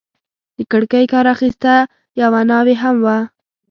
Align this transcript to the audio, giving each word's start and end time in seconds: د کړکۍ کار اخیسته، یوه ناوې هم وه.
د 0.57 0.59
کړکۍ 0.71 1.05
کار 1.13 1.25
اخیسته، 1.35 1.73
یوه 2.21 2.39
ناوې 2.49 2.75
هم 2.83 2.95
وه. 3.05 3.17